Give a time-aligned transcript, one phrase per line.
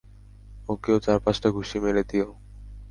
[0.69, 2.27] ওকেও চার-পাঁচটা ঘুষি মেরে দিও।